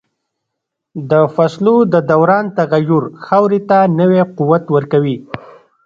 [1.09, 5.17] د فصلو د دوران تغییر خاورې ته نوی قوت ورکوي.